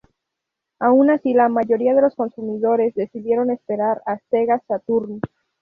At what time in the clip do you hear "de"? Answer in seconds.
1.93-2.01